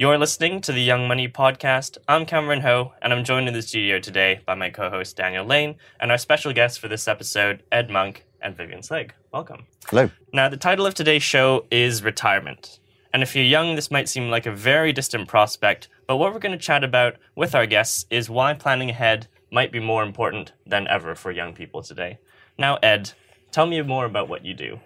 [0.00, 1.98] You're listening to the Young Money Podcast.
[2.08, 5.44] I'm Cameron Ho, and I'm joined in the studio today by my co host Daniel
[5.44, 9.10] Lane and our special guests for this episode, Ed Monk and Vivian Slegg.
[9.30, 9.66] Welcome.
[9.88, 10.10] Hello.
[10.32, 12.80] Now, the title of today's show is Retirement.
[13.12, 16.38] And if you're young, this might seem like a very distant prospect, but what we're
[16.38, 20.54] going to chat about with our guests is why planning ahead might be more important
[20.64, 22.18] than ever for young people today.
[22.56, 23.12] Now, Ed,
[23.52, 24.80] tell me more about what you do.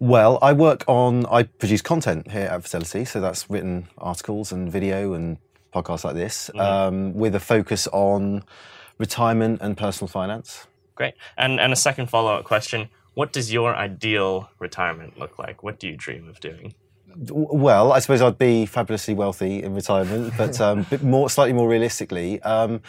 [0.00, 4.72] Well, I work on, I produce content here at Fidelity, so that's written articles and
[4.72, 5.36] video and
[5.74, 6.58] podcasts like this, mm-hmm.
[6.58, 8.42] um, with a focus on
[8.96, 10.66] retirement and personal finance.
[10.94, 11.14] Great.
[11.36, 15.62] And, and a second follow up question What does your ideal retirement look like?
[15.62, 16.74] What do you dream of doing?
[17.28, 22.40] Well, I suppose I'd be fabulously wealthy in retirement, but um, more, slightly more realistically,
[22.40, 22.80] um,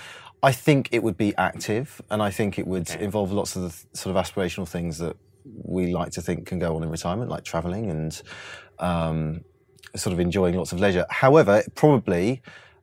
[0.41, 3.03] I think it would be active, and I think it would okay.
[3.03, 6.75] involve lots of the sort of aspirational things that we like to think can go
[6.75, 8.21] on in retirement, like travelling and
[8.79, 9.43] um,
[9.95, 11.05] sort of enjoying lots of leisure.
[11.09, 12.41] However, probably,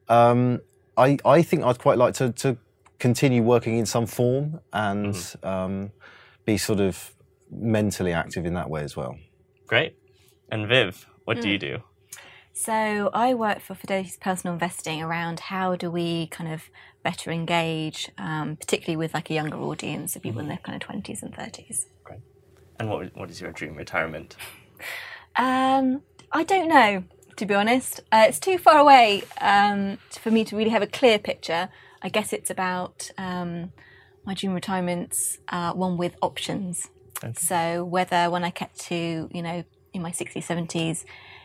[0.08, 0.60] um,
[0.96, 2.56] I, I think I'd quite like to, to
[2.98, 5.48] continue working in some form and mm-hmm.
[5.48, 5.92] um,
[6.44, 7.14] be sort of
[7.50, 9.16] mentally active in that way as well.
[9.66, 9.96] Great.
[10.50, 11.42] And Viv, what mm.
[11.42, 11.60] do you hmm.
[11.60, 11.82] do?
[12.52, 16.64] So I work for Fidelity's Personal Investing around how do we kind of
[17.04, 20.50] better engage, um, particularly with like a younger audience of people mm-hmm.
[20.50, 21.86] in their kind of twenties and thirties.
[22.02, 22.18] Great.
[22.78, 24.36] And what what is your dream retirement?
[25.36, 27.04] Um, I don't know,
[27.36, 28.00] to be honest.
[28.12, 31.68] Uh, it's too far away um, for me to really have a clear picture.
[32.02, 33.72] I guess it's about um,
[34.24, 36.88] my dream retirement's uh, one with options.
[37.24, 37.32] Okay.
[37.34, 41.04] So whether when I get to you know in my 60s, 70s,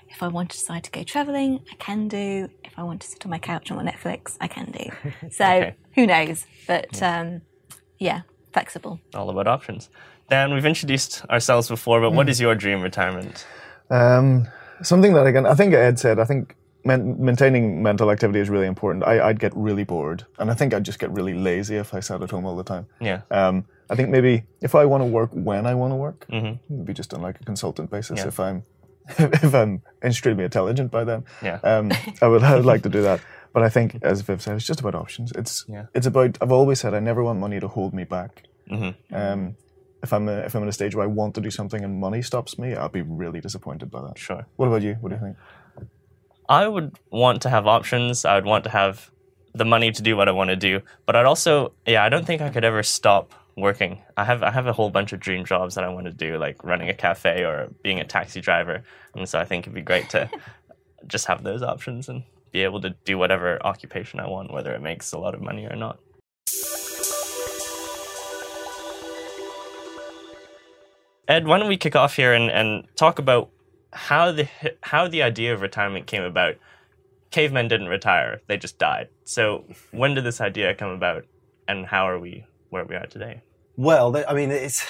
[0.09, 2.49] if I want to decide to go travelling, I can do.
[2.63, 4.91] If I want to sit on my couch and watch Netflix, I can do.
[5.31, 5.75] So okay.
[5.95, 6.45] who knows?
[6.67, 7.19] But yeah.
[7.19, 7.41] Um,
[7.99, 8.99] yeah, flexible.
[9.15, 9.89] All about options.
[10.33, 12.15] Dan, we've introduced ourselves before, but mm.
[12.15, 13.45] what is your dream retirement?
[13.91, 14.47] Um,
[14.81, 16.17] something that again, I think Ed said.
[16.17, 19.03] I think maintaining mental activity is really important.
[19.03, 21.99] I, would get really bored, and I think I'd just get really lazy if I
[21.99, 22.87] sat at home all the time.
[22.99, 23.21] Yeah.
[23.29, 26.83] Um, I think maybe if I want to work when I want to work, mm-hmm.
[26.83, 28.17] be just on like a consultant basis.
[28.17, 28.29] Yeah.
[28.29, 28.63] If I'm
[29.19, 31.59] if I'm extremely intelligent by then, yeah.
[31.63, 31.91] Um,
[32.23, 33.21] I would I would like to do that.
[33.53, 35.31] But I think, as Viv said, it's just about options.
[35.35, 35.85] It's yeah.
[35.93, 36.39] it's about.
[36.41, 38.41] I've always said I never want money to hold me back.
[38.71, 39.15] Mm-hmm.
[39.15, 39.57] Um,
[40.03, 41.99] if I'm a, if I'm in a stage where I want to do something and
[41.99, 44.17] money stops me, I'll be really disappointed by that.
[44.17, 44.45] Sure.
[44.57, 44.97] What about you?
[44.99, 45.37] What do you think?
[46.49, 48.25] I would want to have options.
[48.25, 49.09] I would want to have
[49.55, 52.25] the money to do what I want to do, but I'd also, yeah, I don't
[52.25, 54.01] think I could ever stop working.
[54.17, 56.37] I have I have a whole bunch of dream jobs that I want to do,
[56.37, 58.83] like running a cafe or being a taxi driver,
[59.15, 60.29] and so I think it'd be great to
[61.07, 64.81] just have those options and be able to do whatever occupation I want, whether it
[64.81, 65.99] makes a lot of money or not.
[71.27, 73.49] Ed, why don't we kick off here and, and talk about
[73.93, 74.47] how the
[74.81, 76.55] how the idea of retirement came about.
[77.31, 79.09] Cavemen didn't retire; they just died.
[79.23, 81.25] So, when did this idea come about,
[81.67, 83.41] and how are we where we are today?
[83.75, 84.85] Well, I mean, it's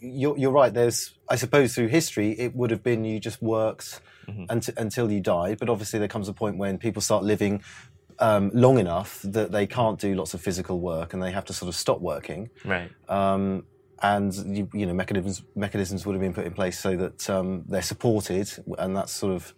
[0.00, 0.72] you're, you're right.
[0.72, 4.44] There's, I suppose, through history, it would have been you just worked mm-hmm.
[4.50, 5.58] until, until you died.
[5.58, 7.62] But obviously, there comes a point when people start living
[8.18, 11.54] um, long enough that they can't do lots of physical work and they have to
[11.54, 12.50] sort of stop working.
[12.64, 12.90] Right.
[13.08, 13.64] Um,
[14.02, 17.64] and you, you, know mechanisms mechanisms would have been put in place so that um,
[17.66, 19.54] they're supported, and that's sort of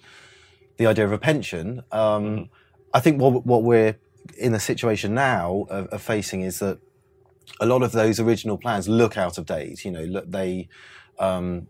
[0.76, 1.82] the idea of a pension.
[1.90, 2.42] Um, mm-hmm.
[2.94, 3.96] I think what what we're
[4.38, 6.78] in the situation now of, of, facing is that
[7.60, 9.84] a lot of those original plans look out of date.
[9.84, 10.68] You know, look, they
[11.18, 11.66] um,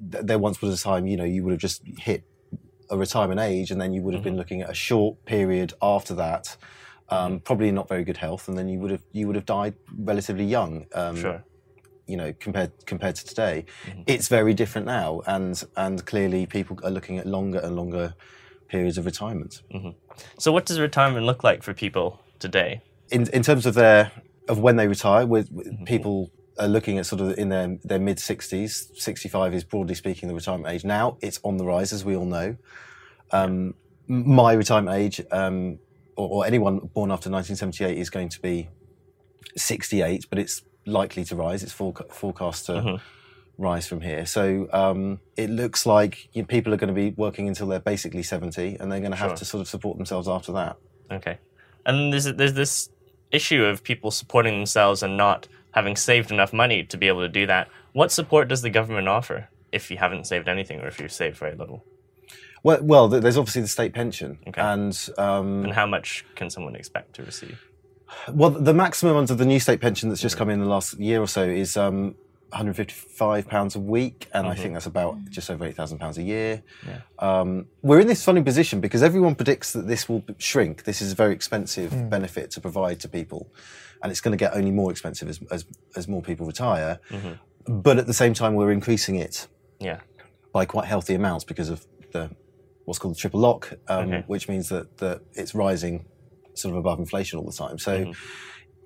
[0.00, 2.22] there once was a time you know you would have just hit
[2.88, 4.30] a retirement age, and then you would have mm-hmm.
[4.30, 6.56] been looking at a short period after that.
[7.08, 7.38] Um, mm-hmm.
[7.38, 10.44] probably not very good health, and then you would have you would have died relatively
[10.44, 10.86] young.
[10.94, 11.44] Um, sure
[12.10, 14.02] you know compared compared to today mm-hmm.
[14.06, 18.14] it's very different now and and clearly people are looking at longer and longer
[18.68, 19.90] periods of retirement mm-hmm.
[20.38, 24.10] so what does retirement look like for people today in in terms of their
[24.48, 25.84] of when they retire with, with mm-hmm.
[25.84, 30.28] people are looking at sort of in their their mid 60s 65 is broadly speaking
[30.28, 32.56] the retirement age now it's on the rise as we all know
[33.32, 33.74] um,
[34.08, 35.78] my retirement age um,
[36.16, 38.68] or, or anyone born after 1978 is going to be
[39.56, 41.62] 68 but it's likely to rise.
[41.62, 43.62] It's forecast to mm-hmm.
[43.62, 44.26] rise from here.
[44.26, 47.80] So um, it looks like you know, people are going to be working until they're
[47.80, 49.36] basically 70 and they're going to have sure.
[49.36, 50.76] to sort of support themselves after that.
[51.10, 51.38] Okay.
[51.86, 52.90] And there's, there's this
[53.30, 57.28] issue of people supporting themselves and not having saved enough money to be able to
[57.28, 57.68] do that.
[57.92, 61.36] What support does the government offer if you haven't saved anything or if you've saved
[61.36, 61.84] very little?
[62.62, 64.60] Well, well, there's obviously the state pension, okay.
[64.60, 67.69] and um, and how much can someone expect to receive?
[68.32, 71.20] Well, the maximum under the new state pension that's just come in the last year
[71.20, 72.14] or so is um,
[72.50, 76.62] 155 pounds a week, and I think that's about just over 8,000 pounds a year.
[77.18, 80.84] Um, we're in this funny position because everyone predicts that this will shrink.
[80.84, 83.52] This is a very expensive benefit to provide to people,
[84.02, 85.64] and it's going to get only more expensive as as,
[85.96, 86.98] as more people retire.
[87.68, 89.46] But at the same time, we're increasing it
[89.78, 90.00] Yeah.
[90.52, 92.30] by quite healthy amounts because of the
[92.86, 94.24] what's called the triple lock, um, Okay.
[94.26, 96.06] which means that, that it's rising
[96.60, 97.78] sort of above inflation all the time.
[97.78, 98.12] So Mm-hmm.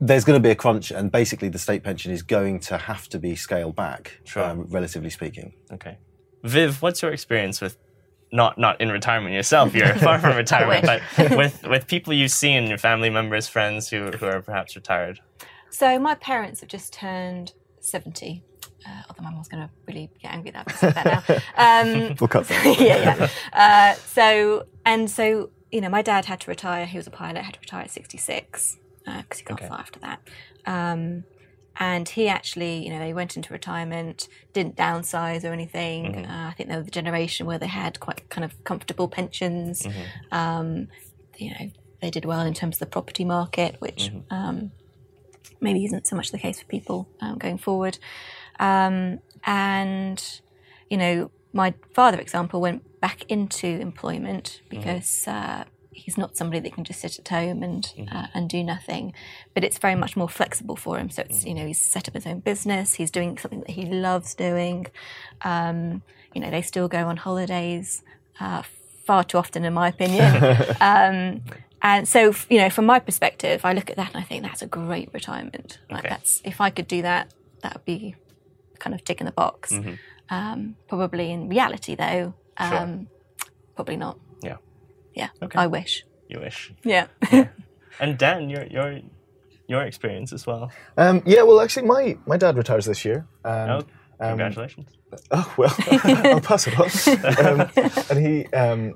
[0.01, 3.09] there's going to be a crunch, and basically the state pension is going to have
[3.11, 4.45] to be scaled back, Sure.
[4.45, 5.55] um, relatively speaking.
[5.73, 5.99] Okay.
[6.43, 7.77] Viv, what's your experience with
[8.33, 12.67] not not in retirement yourself, you're far from retirement, but with with people you've seen,
[12.67, 15.21] your family members, friends who who are perhaps retired?
[15.71, 18.43] So my parents have just turned 70.
[18.87, 21.23] Uh, although my mum's going to really get angry that that now.
[21.57, 22.79] Um, We'll cut that.
[22.81, 23.29] yeah, yeah.
[23.53, 26.87] Uh, so and so, you know, my dad had to retire.
[26.87, 27.43] He was a pilot.
[27.43, 29.67] Had to retire at 66 because he can't Okay.
[29.67, 30.21] fly after that.
[30.67, 31.25] Um,
[31.81, 36.25] and he actually, you know, they went into retirement, didn't downsize or anything.
[36.27, 39.85] Uh, I think they were the generation where they had quite kind of comfortable pensions.
[40.31, 40.87] Um,
[41.37, 44.71] you know, they did well in terms of the property market, which um,
[45.61, 47.99] maybe isn't so much the case for people um, going forward.
[48.61, 50.23] Um, and,
[50.89, 56.75] you know, my father, example, went back into employment because uh, he's not somebody that
[56.75, 59.15] can just sit at home and uh, and do nothing.
[59.55, 61.09] But it's very much more flexible for him.
[61.11, 62.95] So it's you know he's set up his own business.
[62.95, 64.87] He's doing something that he loves doing.
[65.43, 66.03] Um,
[66.35, 68.03] you know, they still go on holidays
[68.41, 68.63] uh,
[69.07, 70.27] far too often, in my opinion.
[70.81, 71.43] um,
[71.81, 74.63] and so, you know, from my perspective, I look at that and I think that's
[74.63, 75.79] a great retirement.
[75.91, 76.09] Like Okay.
[76.09, 78.17] that's if I could do that, that would be
[78.79, 79.71] kind of tick in the box.
[79.71, 79.95] Mm-hmm.
[80.31, 83.09] Um, probably in reality, though, um,
[83.75, 84.19] probably not.
[84.43, 84.57] Yeah.
[85.15, 85.59] Yeah, Okay.
[85.59, 86.05] I wish.
[86.29, 86.73] You wish.
[86.85, 87.07] Yeah.
[88.01, 89.01] And Dan, your your
[89.69, 90.73] your experience as well.
[90.97, 93.25] Um, yeah, well, actually, my, my dad retires this year.
[93.45, 93.77] And, Oh,
[94.21, 94.89] um, congratulations.
[95.31, 95.73] Oh well,
[96.25, 96.91] I'll pass it on.
[97.47, 97.71] Um,
[98.11, 98.95] and he, um,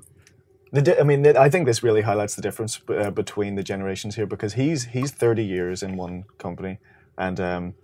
[0.72, 4.16] the di- I mean, I think this really highlights the difference uh, between the generations
[4.16, 6.78] here because he's he's thirty years in one company,
[7.16, 7.74] and um,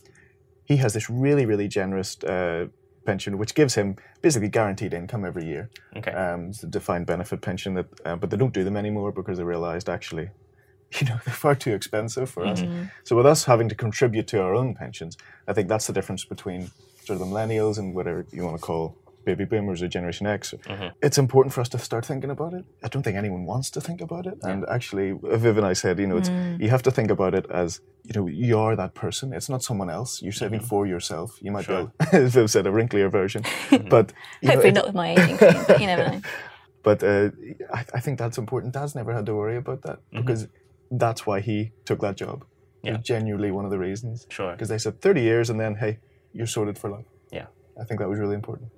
[0.64, 2.66] he has this really really generous uh,
[3.04, 5.70] pension, which gives him basically guaranteed income every year.
[5.96, 6.10] Okay.
[6.12, 9.38] Um, it's a defined benefit pension that, uh, but they don't do them anymore because
[9.38, 10.30] they realised actually,
[10.98, 12.62] you know, they're far too expensive for us.
[13.04, 15.16] So with us having to contribute to our own pensions,
[15.48, 16.70] I think that's the difference between
[17.04, 20.54] sort of the millennials and whatever you want to call baby boomers or Generation X.
[20.66, 20.88] Mm-hmm.
[21.02, 22.64] It's important for us to start thinking about it.
[22.82, 24.38] I don't think anyone wants to think about it.
[24.42, 26.60] And actually, Viv and I said, you know, it's, mm.
[26.60, 29.32] you have to think about it as, you know, you are that person.
[29.32, 30.22] It's not someone else.
[30.22, 30.68] You're saving mm-hmm.
[30.68, 31.38] for yourself.
[31.40, 31.92] You might Sure.
[31.98, 33.42] be, as Viv said, a wrinklier version.
[33.42, 33.88] Mm-hmm.
[33.88, 36.20] But you know, Hopefully it- not with my aging cream, but you never know.
[36.82, 37.30] but uh,
[37.72, 38.74] I, I think that's important.
[38.74, 40.48] Dad's never had to worry about that because
[40.90, 42.44] that's why he took that job.
[42.82, 42.98] Yeah.
[42.98, 44.26] Genuinely one of the reasons.
[44.28, 44.52] Sure.
[44.52, 45.98] Because they said 30 years and then, hey,
[46.34, 47.06] you're sorted for life.
[47.32, 47.46] Yeah.
[47.80, 48.70] I think that was really important.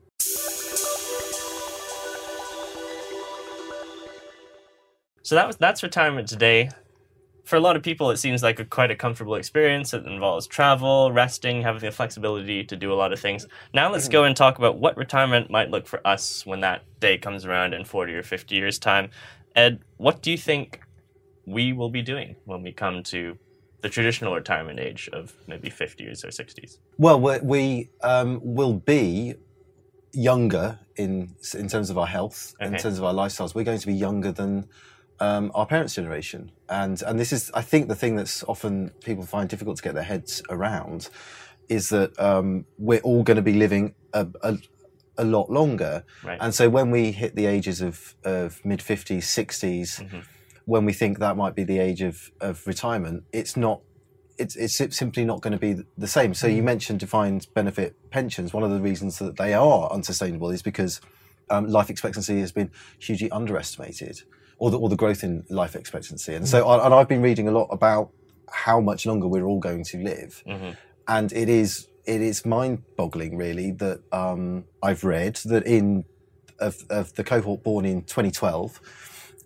[5.26, 6.70] So that was that's retirement today.
[7.42, 9.92] For a lot of people, it seems like a quite a comfortable experience.
[9.92, 13.44] It involves travel, resting, having the flexibility to do a lot of things.
[13.74, 17.18] Now let's go and talk about what retirement might look for us when that day
[17.18, 19.10] comes around in 40 or 50 years' time.
[19.56, 20.82] Ed, what do you think
[21.44, 23.36] we will be doing when we come to
[23.80, 26.78] the traditional retirement age of maybe 50s or 60s?
[26.98, 29.34] Well, we, we um, will be
[30.12, 33.56] younger in in terms of our health, in terms of our lifestyles.
[33.56, 34.68] We're going to be younger than
[35.20, 39.24] um, our parents' generation, and and this is, I think, the thing that's often people
[39.24, 41.08] find difficult to get their heads around
[41.68, 44.56] is that um, we're all going to be living a, a,
[45.18, 46.38] a lot longer, Right.
[46.40, 50.24] and so when we hit the ages of, of mid fifties, 60s
[50.66, 53.80] when we think that might be the age of, of retirement, it's not.
[54.38, 56.34] It's, it's simply not going to be the same.
[56.34, 58.52] So you mentioned defined benefit pensions.
[58.52, 61.00] One of the reasons that they are unsustainable is because
[61.48, 64.24] um, life expectancy has been hugely underestimated,
[64.58, 66.34] or the, or the growth in life expectancy.
[66.34, 68.10] And so, and I've been reading a lot about
[68.50, 70.42] how much longer we're all going to live,
[71.08, 76.04] and it is it is mind-boggling, really, that um, I've read that in
[76.60, 78.80] of, of the cohort born in 2012,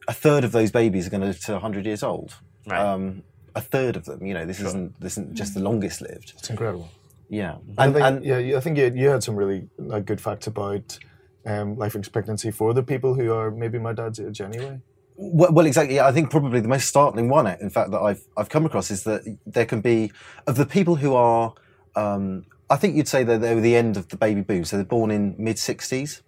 [0.06, 2.34] a third of those babies are going to live to 100 years old.
[2.66, 2.78] Right.
[2.80, 3.22] Um,
[3.54, 6.34] a third of them, you know, this isn't this isn't just the longest lived.
[6.38, 6.88] It's incredible.
[7.28, 10.04] Yeah, I and, think, and yeah, you- I think you, you had some really like,
[10.04, 10.98] good facts about
[11.46, 14.80] um, life expectancy for the people who are maybe my dad's age anyway.
[15.22, 15.96] Well, well, exactly.
[15.96, 18.90] Yeah, I think probably the most startling one, in fact, that I've I've come across
[18.90, 20.10] is that there can be
[20.46, 21.52] of the people who are.
[21.94, 24.64] Um, I think you'd say that they were the end of the baby boom.
[24.64, 26.22] So they're born in mid sixties,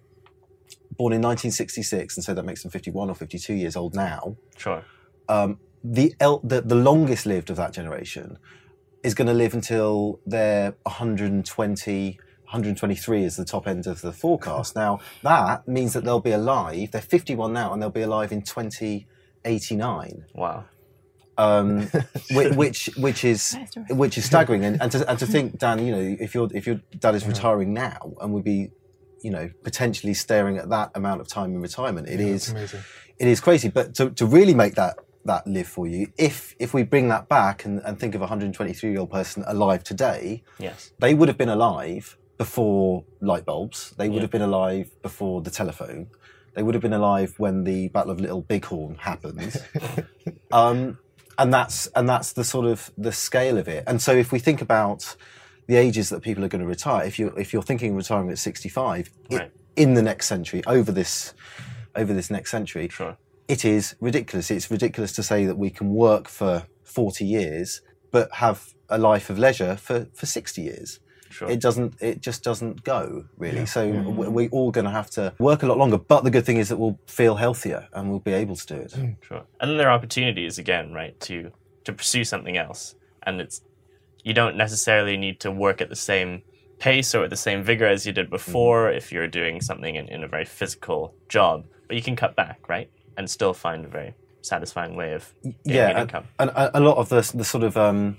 [0.95, 4.35] born in 1966, and so that makes them 51 or 52 years old now.
[4.57, 4.83] Sure.
[5.27, 8.37] Um, the, el- the the longest lived of that generation
[9.03, 12.19] is going to live until they're 120,
[12.53, 14.75] 123 is the top end of the forecast.
[14.83, 16.91] Now, that means that they'll be alive.
[16.91, 20.25] They're 51 now and they'll be alive in 2089.
[20.35, 20.65] Wow.
[21.35, 21.87] Um,
[22.31, 23.57] whi- which which is
[23.89, 26.67] which is staggering, and, and to and to think, Dan, you know, if your if
[26.67, 28.69] your dad is retiring now and we'd be,
[29.23, 32.81] you know, potentially staring at that amount of time in retirement, it is amazing.
[33.17, 33.69] it is crazy.
[33.69, 37.27] But to, to really make that that live for you, if if we bring that
[37.29, 40.91] back and, and think of a 123 year old person alive today, Yes.
[40.99, 42.15] they would have been alive
[42.47, 43.93] before light bulbs.
[43.97, 46.07] They would have been alive before the telephone.
[46.55, 49.53] They would have been alive when the Battle of Little Bighorn happened.
[50.51, 50.97] um,
[51.37, 53.83] and that's and that's the sort of the scale of it.
[53.87, 55.15] And so if we think about
[55.67, 58.29] the ages that people are going to retire, if you if you're thinking of retiring
[58.29, 59.51] at 65 i- Right.
[59.77, 61.33] in the next century, over this
[61.95, 63.15] over this next century, Sure.
[63.47, 64.51] it is ridiculous.
[64.51, 67.81] It's ridiculous to say that we can work for 40 years
[68.11, 70.99] but have a life of leisure for, for 60 years.
[71.33, 71.49] Sure.
[71.49, 71.95] It doesn't.
[71.99, 73.65] It just doesn't go really.
[73.65, 74.15] So mm.
[74.15, 75.97] we- we're all going to have to work a lot longer.
[75.97, 78.75] But the good thing is that we'll feel healthier and we'll be able to do
[78.75, 78.91] it.
[78.91, 79.15] Mm.
[79.21, 79.43] Sure.
[79.59, 81.51] And then there are opportunities again, right, to
[81.85, 82.95] to pursue something else.
[83.23, 83.61] And it's
[84.23, 86.43] you don't necessarily need to work at the same
[86.79, 88.97] pace or at the same vigor as you did before mm-hmm.
[88.97, 91.65] if you're doing something in, in a very physical job.
[91.87, 92.89] But you can cut back, right?
[93.17, 96.81] And still find a very satisfying way of getting yeah, an and, and a, a
[96.81, 98.17] lot of the the sort of um,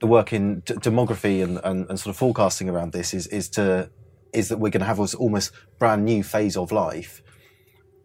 [0.00, 3.48] the work in d- demography and, and, and sort of forecasting around this is is
[3.50, 3.90] to
[4.32, 7.22] is that we're going to have this almost brand new phase of life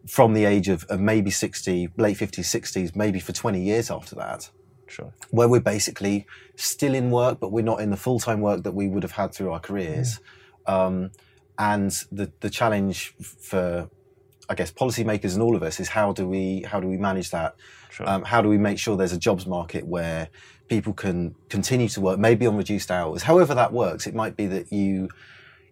[0.08, 4.14] from the age of, of maybe 60 late 50s 60s maybe for 20 years after
[4.16, 4.50] that
[4.88, 5.12] Sure.
[5.30, 8.72] where we're basically still in work, but we're not in the full time work that
[8.72, 10.20] we would have had through our careers.
[10.66, 11.12] Um,
[11.58, 13.88] and the the challenge for,
[14.50, 17.30] I guess, policymakers and all of us is how do we how do we manage
[17.30, 17.56] that?
[17.88, 18.06] Sure.
[18.06, 20.28] Um, how do we make sure there's a jobs market where
[20.72, 24.06] people can continue to work, maybe on reduced hours, however that works.
[24.06, 25.10] It might be that you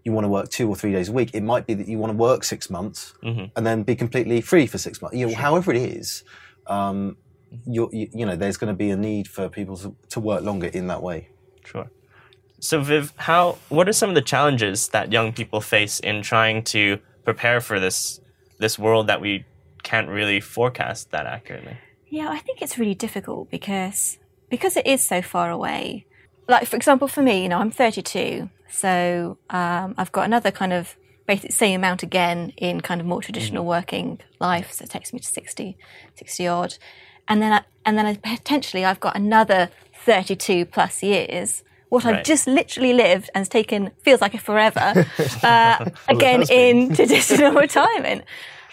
[0.04, 1.30] you want to work two or three days a week.
[1.32, 4.66] It might be that you want to work six months and then be completely free
[4.66, 5.16] for six months.
[5.16, 6.24] You know, however it is,
[6.66, 7.16] um,
[7.66, 10.42] you're, you, you know, there's going to be a need for people to, to work
[10.42, 11.28] longer in that way.
[11.64, 11.90] Sure.
[12.60, 16.62] So Viv, how what are some of the challenges that young people face in trying
[16.74, 18.20] to prepare for this
[18.58, 19.46] this world that we
[19.82, 21.76] can't really forecast that accurately?
[22.08, 24.19] Yeah, I think it's really difficult because
[24.50, 26.06] because it is so far away.
[26.48, 30.72] Like for example, for me, you know, I'm 32, so um, I've got another kind
[30.72, 34.72] of basic same amount again in kind of more traditional working life.
[34.72, 35.76] So it takes me to 60,
[36.16, 36.74] 60 odd,
[37.28, 39.70] and then I, and then I, potentially I've got another
[40.04, 41.62] 32 plus years.
[41.88, 45.06] What I've just literally lived and taken feels like a forever.
[45.42, 48.24] Uh, again in traditional retirement.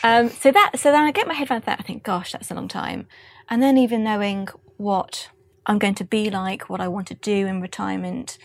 [0.03, 1.79] Um, so that so then I get my head around that.
[1.79, 3.07] I think, gosh, that's a long time.
[3.49, 5.29] And then even knowing what
[5.67, 8.37] I'm going to be like, what I want to do in retirement,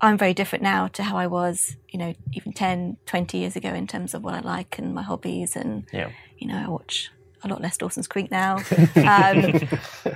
[0.00, 3.70] I'm very different now to how I was, you know, even 10, 20 years ago
[3.70, 5.56] in terms of what I like and my hobbies.
[5.56, 6.10] And, Yeah.
[6.38, 7.10] you know, I watch
[7.42, 8.58] a lot less Dawson's Creek now.
[8.96, 9.60] Um,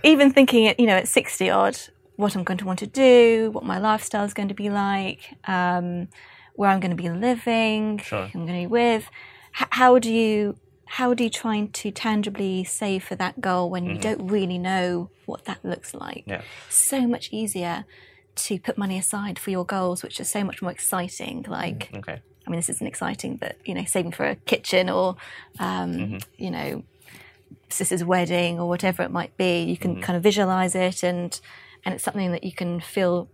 [0.05, 1.77] even thinking, at, you know, at 60 odd,
[2.17, 5.21] what I'm going to want to do, what my lifestyle is going to be like,
[5.49, 6.09] um,
[6.55, 8.27] where I'm going to be living, Sure.
[8.29, 9.05] who I'm going to be with.
[9.59, 10.59] H- how do you
[10.97, 15.09] how do you try to tangibly save for that goal when you don't really know
[15.27, 16.25] what that looks like?
[16.27, 16.43] Yeah.
[16.69, 17.85] So much easier
[18.47, 21.45] to put money aside for your goals, which are so much more exciting.
[21.49, 22.21] Like, Okay.
[22.47, 25.17] I mean, this isn't exciting, but you know, saving for a kitchen or,
[25.59, 26.19] um, Mm-hmm.
[26.45, 26.83] you know,
[27.71, 29.95] sister's wedding or whatever it might be, you Mm-hmm.
[29.95, 31.41] can kind of visualize it, and
[31.85, 33.29] and it's something that you can feel.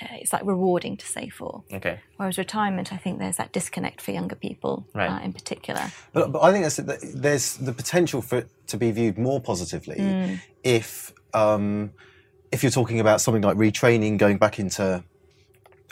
[0.00, 1.64] Uh, It's like rewarding to save for.
[1.72, 2.00] Okay.
[2.16, 5.10] Whereas retirement, I think there's that disconnect for younger people Right.
[5.10, 5.90] uh, in particular.
[6.12, 10.40] But, but I think that's, there's the potential for it to be viewed more positively
[10.62, 11.92] if um,
[12.50, 15.02] if you're talking about something like retraining, going back into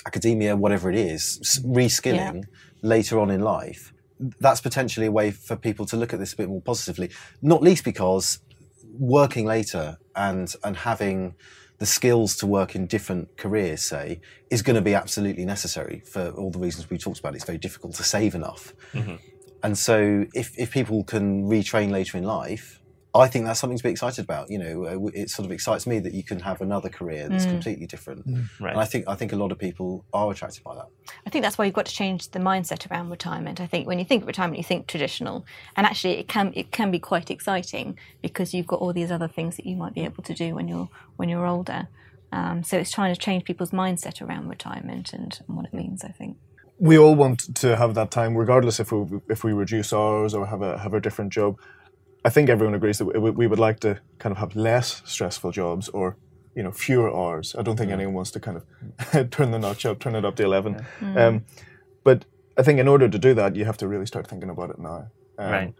[0.07, 2.45] academia, whatever it is, s- reskilling
[2.83, 3.92] later on in life.
[4.38, 7.11] That's potentially a way for people to look at this a bit more positively.
[7.40, 8.40] Not least because
[8.99, 11.35] working later and and having
[11.81, 14.21] the skills to work in different careers, say,
[14.51, 17.35] is going to be absolutely necessary for all the reasons we talked about.
[17.35, 18.75] It's very difficult to save enough.
[18.93, 19.17] Mm-hmm.
[19.63, 22.80] And so, if, if people can retrain later in life,
[23.12, 24.50] I think that's something to be excited about.
[24.50, 27.45] You know, uh, it sort of excites me that you can have another career that's
[27.45, 28.25] completely different.
[28.61, 28.71] Right.
[28.71, 30.87] And I think I think a lot of people are attracted by that.
[31.26, 33.61] I think that's why you've got to change the mindset around retirement.
[33.61, 35.45] I think when you think of retirement, you think traditional,
[35.76, 39.29] and actually it can it can be quite exciting because you've got all these other
[39.29, 41.88] things that you might be able to do when you're when you're older.
[42.33, 46.05] Um, so it's trying to change people's mindset around retirement and, and what it means.
[46.05, 46.37] I think.
[46.79, 50.47] we all want to have that time, regardless if we if we reduce hours or
[50.47, 51.59] have a have a different job.
[52.25, 55.53] I think everyone agrees that we, we would like to kind of have less stressful
[55.53, 56.17] jobs or
[56.55, 57.55] you know fewer hours.
[57.59, 60.37] I don't think anyone wants to kind of turn the notch up, turn it up
[60.37, 60.85] to eleven.
[61.17, 61.45] Um,
[62.05, 62.25] but
[62.59, 64.79] I think in order to do that, you have to really start thinking about it
[64.79, 65.11] now.
[65.39, 65.75] Um, Right.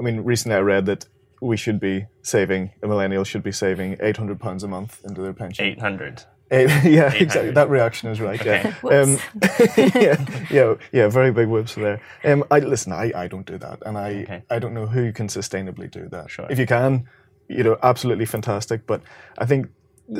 [0.00, 1.06] I mean, recently I read that
[1.40, 5.20] we should be saving a millennial should be saving eight hundred pounds a month into
[5.22, 5.64] their pension.
[5.64, 6.24] Eight hundred.
[6.54, 7.50] Eight, yeah, exactly.
[7.52, 8.42] That reaction is right.
[8.44, 8.74] Yeah.
[8.82, 9.18] Um,
[9.76, 10.16] yeah,
[10.50, 11.08] yeah, yeah.
[11.08, 12.00] Very big whoops there.
[12.24, 12.92] Um, I listen.
[12.92, 14.42] I, I don't do that, and I Okay.
[14.50, 16.30] I don't know who can sustainably do that.
[16.30, 16.46] Sure.
[16.50, 17.08] If you can,
[17.48, 18.86] you know, absolutely fantastic.
[18.86, 19.00] But
[19.38, 19.66] I think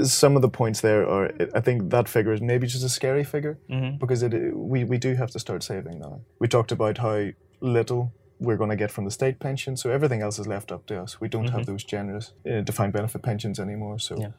[0.03, 1.31] some of the points there are.
[1.55, 3.99] I think that figure is maybe just a scary figure Mm-hmm.
[3.99, 6.21] because it we we do have to start saving now.
[6.41, 8.13] We talked about how little.
[8.41, 11.01] We're going to get from the state pension, so everything else is left up to
[11.01, 11.21] us.
[11.21, 14.01] We don't have those generous uh, defined benefit pensions anymore.
[14.01, 14.23] So, Mm-hmm.
[14.23, 14.31] Yeah.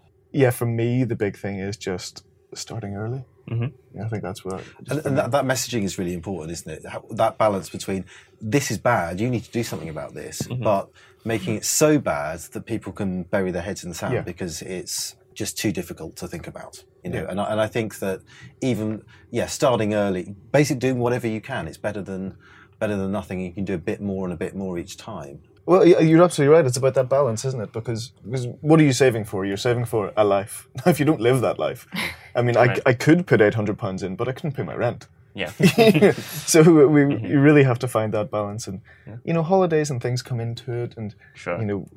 [0.42, 2.24] Yeah, for me, the big thing is just
[2.54, 3.24] starting early.
[3.50, 3.72] Mhm.
[3.96, 4.64] Yeah, I think that's what.
[4.90, 6.86] And, and that, that messaging is really important, isn't it?
[6.94, 8.06] How, that balance between
[8.42, 10.90] this is bad, you need to do something about this, but
[11.24, 14.22] making it so bad that people can bury their heads in the sand Yeah.
[14.22, 16.84] because it's just too difficult to think about.
[17.04, 17.30] You know, Yeah.
[17.32, 18.22] and, I, and I think that
[18.62, 22.38] even yeah, starting early, basically doing whatever you can, it's better than
[22.80, 23.40] better than nothing.
[23.40, 25.40] You can do a bit more and a bit more each time.
[25.66, 26.66] Well, you're absolutely right.
[26.66, 27.74] It's about that balance, isn't it?
[27.74, 29.46] Because because what are you saving for?
[29.46, 30.68] You're saving for a life.
[30.86, 31.88] if you don't live that life,
[32.36, 34.76] I mean, I, I could put eight hundred pounds in, but I couldn't pay my
[34.76, 35.08] rent.
[35.36, 35.50] Yeah.
[35.52, 37.26] so we, we mm-hmm.
[37.26, 38.82] you really have to find that balance, and
[39.26, 41.60] you know, holidays and things come into it, and Sure.
[41.60, 41.88] you know,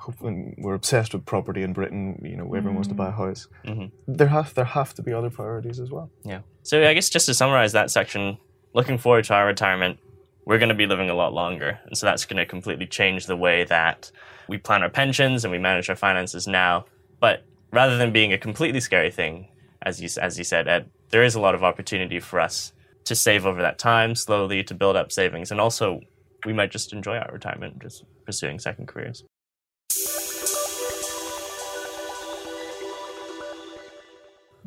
[0.59, 2.21] we're obsessed with property in Britain.
[2.25, 3.23] You know, everyone wants to buy a mm-hmm.
[3.23, 3.49] house.
[3.65, 4.15] Mm-hmm.
[4.15, 6.11] There have there have to be other priorities as well.
[6.25, 6.41] Yeah.
[6.65, 8.39] So I guess just to summarize that section,
[8.75, 10.01] looking forward to our retirement,
[10.49, 11.79] we're going to be living a lot longer.
[11.85, 14.11] And so that's going to completely change the way that
[14.49, 16.87] we plan our pensions and we manage our finances now.
[17.21, 19.49] But rather than being a completely scary thing,
[19.83, 22.73] as you, as you said, Ed, there is a lot of opportunity for us
[23.05, 25.51] to save over that time slowly, to build up savings.
[25.51, 26.01] And also,
[26.47, 29.25] we might just enjoy our retirement, just pursuing second careers.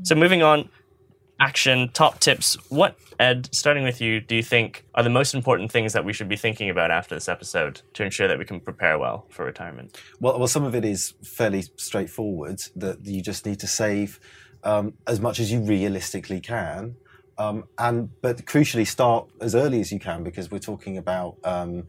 [0.04, 0.70] So moving on,
[1.42, 2.56] action, top tips.
[2.70, 6.14] What, Ed, starting with you, do you think are the most important things that we
[6.14, 9.46] should be thinking about after this episode to ensure that we can prepare well for
[9.46, 9.98] retirement?
[10.20, 14.20] Well, well, some of it is fairly straightforward that you just need to save
[14.64, 16.98] um, as much as you realistically can,
[17.40, 21.88] um, and but crucially start as early as you can because we're talking about um,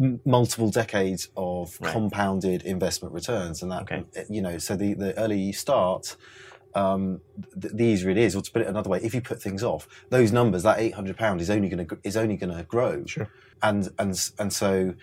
[0.00, 1.92] m- multiple decades of Right.
[1.92, 4.04] compounded investment returns, and that Okay.
[4.30, 6.16] you know, so the the earlier you start.
[6.74, 7.22] Um,
[7.56, 9.62] the, the easier it is, or to put it another way, if you put things
[9.62, 12.64] off, those numbers, that eight hundred pound is only going to is only going to
[12.64, 13.28] grow, Sure.
[13.62, 14.94] and and and so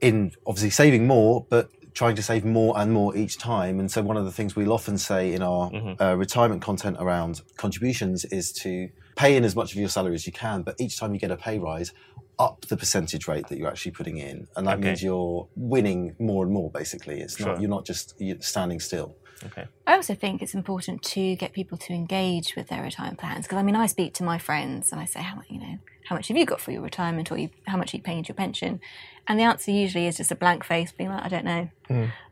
[0.00, 3.78] in obviously saving more, but trying to save more and more each time.
[3.78, 7.40] And so, one of the things we'll often say in our uh, retirement content around
[7.56, 10.98] contributions is to pay in as much of your salary as you can, but each
[10.98, 11.92] time you get a pay rise,
[12.38, 14.88] up the percentage rate that you're actually putting in, and that Okay.
[14.88, 16.70] means you're winning more and more.
[16.70, 17.48] Basically, it's Sure.
[17.48, 19.16] not you're not just you're standing still.
[19.44, 19.66] Okay.
[19.86, 23.58] I also think it's important to get people to engage with their retirement plans because
[23.58, 26.16] I mean I speak to my friends and I say how much you know how
[26.16, 28.28] much have you got for your retirement or you, how much are you paying into
[28.28, 28.80] your pension,
[29.26, 31.68] and the answer usually is just a blank face being like I don't know.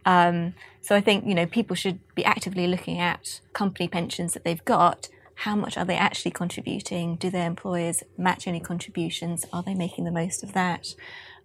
[0.05, 4.45] Um, so I think you know people should be actively looking at company pensions that
[4.45, 5.09] they've got.
[5.35, 7.17] How much are they actually contributing?
[7.17, 9.47] Do their employers match any contributions?
[9.53, 10.95] Are they making the most of that?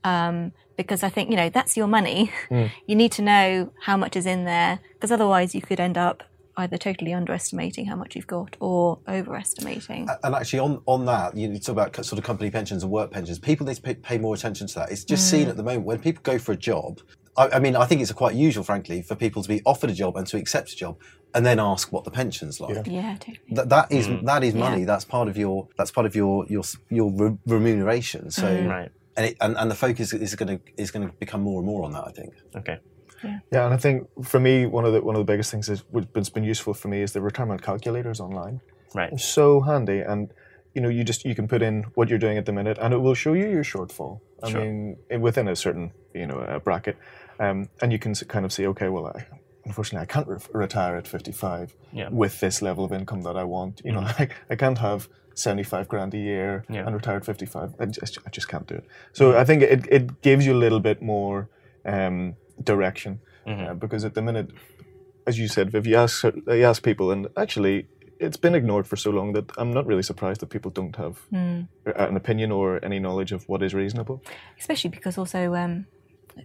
[0.03, 2.31] um, because I think you know that's your money.
[2.49, 2.67] Hmm.
[2.85, 6.23] you need to know how much is in there because otherwise you could end up
[6.57, 10.07] either totally underestimating how much you've got or overestimating.
[10.23, 13.37] And actually, on, on that, you talk about sort of company pensions and work pensions.
[13.37, 14.91] People need to pay, pay more attention to that.
[14.91, 15.51] It's just seen mm.
[15.51, 16.99] at the moment when people go for a job.
[17.37, 19.93] I, I mean, I think it's quite usual, frankly, for people to be offered a
[19.93, 20.97] job and to accept a job
[21.35, 22.87] and then ask what the pension's like.
[22.87, 23.39] yeah, totally.
[23.51, 24.25] That, that is mm.
[24.25, 24.79] that is money.
[24.79, 24.87] Yeah.
[24.87, 28.31] That's part of your that's part of your your your re- remuneration.
[28.31, 28.67] So mm.
[28.67, 28.91] Right.
[29.17, 31.65] And, it, and and the focus is going to is going to become more and
[31.65, 32.05] more on that.
[32.07, 32.33] I think.
[32.55, 32.77] Okay.
[33.23, 35.67] Yeah, yeah, and I think for me, one of the one of the biggest things
[35.69, 38.61] is what's been useful for me is the retirement calculators online.
[38.93, 39.11] Right.
[39.11, 40.31] It's so handy, and
[40.75, 42.93] you know, you just you can put in what you're doing at the minute, and
[42.93, 44.19] it will show you your shortfall.
[44.43, 44.61] I Sure.
[44.61, 46.95] mean, within a certain you know uh, bracket,
[47.39, 49.25] um, and you can kind of see, okay, well, I,
[49.65, 52.09] unfortunately, I can't re- retire at 55 Yeah.
[52.11, 53.81] with this level of income that I want.
[53.83, 56.85] You know, I, I can't have 75 grand a year Yeah.
[56.85, 57.75] and retired 55.
[57.79, 58.85] I just, I just can't do it.
[59.13, 61.49] So I think it, it gives you a little bit more
[61.85, 64.49] um, direction uh, because at the minute,
[65.25, 67.87] as you said, Viv, you ask, you ask people, and actually,
[68.19, 71.19] it's been ignored for so long that I'm not really surprised that people don't have
[71.31, 74.21] an opinion or any knowledge of what is reasonable.
[74.59, 75.85] Especially because also, um,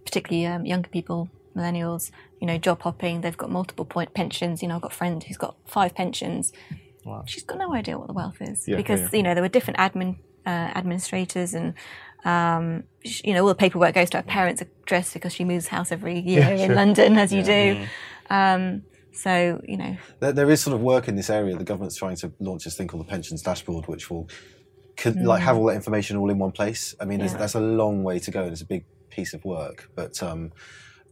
[0.05, 4.61] particularly um, younger people, millennials, you know, job hopping, they've got multiple point pensions.
[4.61, 6.53] You know, I've got a friend who's got five pensions.
[7.25, 9.09] She's got no idea what the wealth is Yeah, because yeah.
[9.13, 11.73] you know there were different admin uh, administrators and
[12.25, 15.67] um, sh- you know all the paperwork goes to her parents' address because she moves
[15.67, 16.75] house every year Yeah, in sure.
[16.75, 17.85] London, as you do.
[18.29, 18.83] Um,
[19.15, 21.55] So you know, there, there is sort of work in this area.
[21.55, 24.27] The government's trying to launch this thing called the pensions dashboard, which will
[24.97, 26.95] could, like have all that information all in one place.
[26.99, 29.89] I mean, that's a long way to go, and it's a big piece of work.
[29.95, 30.51] But um,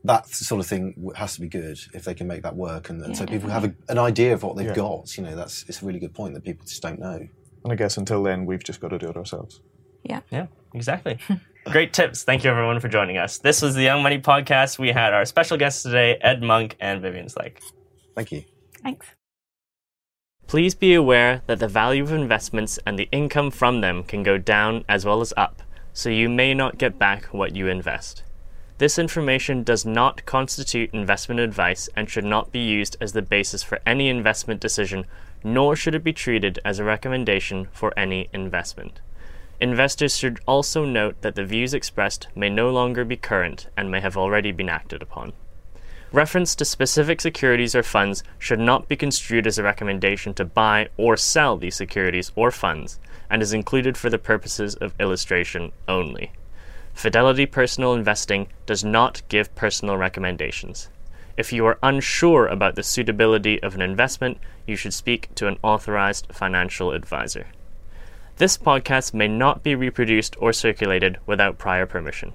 [0.04, 3.02] that sort of thing has to be good if they can make that work, and,
[3.02, 4.74] and Yeah, so people have a, an idea of what they've Yeah.
[4.76, 5.18] got.
[5.18, 7.28] You know, that's it's a really good point that people just don't know.
[7.64, 9.62] And I guess until then, we've just got to do it ourselves.
[10.04, 10.22] yeah.
[10.32, 11.20] Yeah, exactly.
[11.66, 12.24] Great tips.
[12.24, 13.38] Thank you, everyone, for joining us.
[13.38, 14.80] This was the Young Money Podcast.
[14.80, 17.60] We had our special guests today, Ed Monk and Vivian Slegg.
[18.16, 18.44] Thank you.
[18.82, 19.06] Thanks.
[20.48, 24.40] Please be aware that the value of investments and the income from them can go
[24.40, 25.62] down as well as up,
[25.94, 28.24] so you may not get back what you invest.
[28.82, 33.62] This information does not constitute investment advice and should not be used as the basis
[33.62, 35.06] for any investment decision,
[35.44, 39.00] nor should it be treated as a recommendation for any investment.
[39.60, 44.00] Investors should also note that the views expressed may no longer be current and may
[44.00, 45.34] have already been acted upon.
[46.12, 50.90] Reference to specific securities or funds should not be construed as a recommendation to buy
[50.98, 56.32] or sell these securities or funds and is included for the purposes of illustration only.
[56.94, 60.90] Fidelity Personal Investing does not give personal recommendations.
[61.38, 65.58] If you are unsure about the suitability of an investment, you should speak to an
[65.64, 67.48] authorized financial advisor.
[68.38, 72.34] This podcast may not be reproduced or circulated without prior permission.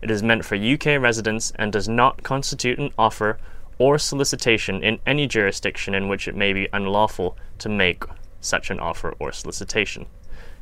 [0.00, 3.38] It is meant for UK residents and does not constitute an offer
[3.78, 8.04] or solicitation in any jurisdiction in which it may be unlawful to make
[8.40, 10.06] such an offer or solicitation.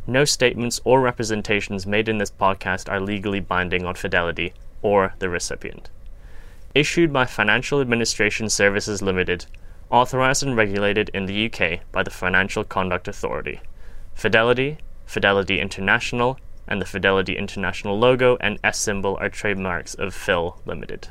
[0.09, 5.29] No statements or representations made in this podcast are legally binding on Fidelity or the
[5.29, 5.91] recipient.
[6.77, 9.47] Issued by Financial Administration Services Limited,
[9.91, 13.61] authorized and regulated in the UK by the Financial Conduct Authority.
[14.15, 16.39] Fidelity, Fidelity International,
[16.69, 21.09] and the Fidelity International logo and S symbol are trademarks of FIL Limited.